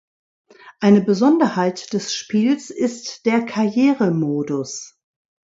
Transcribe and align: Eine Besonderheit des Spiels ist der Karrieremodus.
Eine 0.79 1.01
Besonderheit 1.01 1.93
des 1.93 2.15
Spiels 2.15 2.71
ist 2.71 3.27
der 3.27 3.45
Karrieremodus. 3.45 4.97